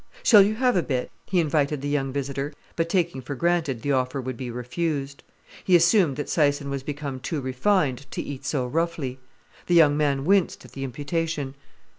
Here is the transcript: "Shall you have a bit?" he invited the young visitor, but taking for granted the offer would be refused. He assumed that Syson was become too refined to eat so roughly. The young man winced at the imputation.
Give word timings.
"Shall 0.23 0.41
you 0.41 0.55
have 0.55 0.75
a 0.75 0.81
bit?" 0.81 1.11
he 1.27 1.39
invited 1.39 1.79
the 1.83 1.87
young 1.87 2.11
visitor, 2.11 2.53
but 2.75 2.89
taking 2.89 3.21
for 3.21 3.35
granted 3.35 3.83
the 3.83 3.91
offer 3.91 4.19
would 4.19 4.35
be 4.35 4.49
refused. 4.49 5.21
He 5.63 5.75
assumed 5.75 6.15
that 6.15 6.25
Syson 6.25 6.71
was 6.71 6.81
become 6.81 7.19
too 7.19 7.39
refined 7.39 8.09
to 8.09 8.19
eat 8.23 8.43
so 8.43 8.65
roughly. 8.65 9.19
The 9.67 9.75
young 9.75 9.95
man 9.95 10.25
winced 10.25 10.65
at 10.65 10.71
the 10.71 10.83
imputation. 10.83 11.53